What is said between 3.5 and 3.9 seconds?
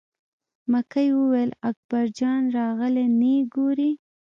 ګورې.